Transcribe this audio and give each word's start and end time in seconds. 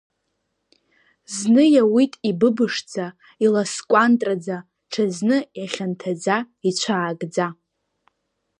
Зны 1.35 1.63
иауит 1.75 2.13
ибыбышӡа, 2.29 3.05
иласкәантраӡа, 3.43 4.57
ҽазны, 4.91 5.37
ихьанҭаӡа, 5.61 6.37
ицәаакӡа. 6.67 7.47